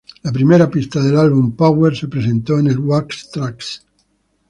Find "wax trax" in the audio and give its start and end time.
2.79-3.85